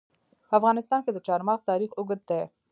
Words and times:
په 0.49 0.53
افغانستان 0.59 0.99
کې 1.05 1.11
د 1.13 1.17
چار 1.27 1.41
مغز 1.47 1.63
تاریخ 1.69 1.91
اوږد 1.95 2.21
دی. 2.29 2.41